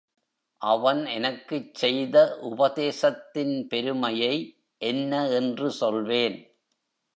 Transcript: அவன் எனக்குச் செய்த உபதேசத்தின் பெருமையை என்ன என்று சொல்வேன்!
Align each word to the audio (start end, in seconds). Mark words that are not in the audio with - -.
அவன் 0.61 1.05
எனக்குச் 1.05 1.73
செய்த 1.73 2.15
உபதேசத்தின் 2.41 3.67
பெருமையை 3.67 4.35
என்ன 4.81 5.29
என்று 5.29 5.71
சொல்வேன்! 5.71 6.37